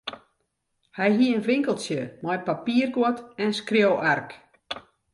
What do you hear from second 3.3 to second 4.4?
en skriuwark.